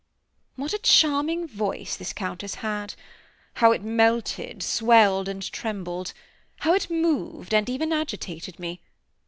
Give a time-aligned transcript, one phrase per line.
[0.55, 2.95] What a charming voice this Countess had!
[3.61, 6.13] How it melted, swelled, and trembled!
[6.61, 8.81] How it moved, and even agitated me!